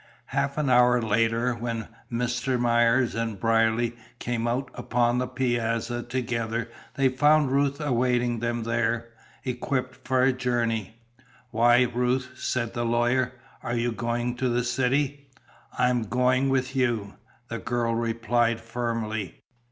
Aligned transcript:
Half 0.33 0.57
an 0.57 0.67
hour 0.67 0.99
later 0.99 1.53
when 1.53 1.87
Mr. 2.11 2.59
Myers 2.59 3.13
and 3.13 3.39
Brierly 3.39 3.95
came 4.17 4.47
out 4.47 4.71
upon 4.73 5.19
the 5.19 5.27
piazza 5.27 6.01
together 6.01 6.71
they 6.95 7.07
found 7.07 7.51
Ruth 7.51 7.79
awaiting 7.79 8.39
them 8.39 8.63
there, 8.63 9.09
equipped 9.43 10.07
for 10.07 10.23
a 10.23 10.33
journey. 10.33 10.97
"Why, 11.51 11.83
Ruth," 11.83 12.31
said 12.33 12.73
the 12.73 12.83
lawyer, 12.83 13.33
"are 13.61 13.75
you 13.75 13.91
going 13.91 14.35
to 14.37 14.49
the 14.49 14.63
city?" 14.63 15.29
"I 15.77 15.91
am 15.91 16.05
going 16.05 16.49
with 16.49 16.75
you!" 16.75 17.13
the 17.49 17.59
girl 17.59 17.93
replied 17.93 18.59
firmly. 18.59 19.43